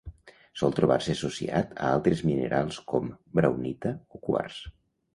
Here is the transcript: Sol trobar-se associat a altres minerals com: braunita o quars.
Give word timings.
Sol 0.61 0.71
trobar-se 0.79 1.13
associat 1.17 1.77
a 1.77 1.91
altres 1.99 2.25
minerals 2.31 2.83
com: 2.95 3.15
braunita 3.41 3.97
o 4.19 4.27
quars. 4.29 4.63